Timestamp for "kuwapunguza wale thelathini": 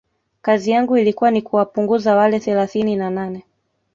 1.41-2.95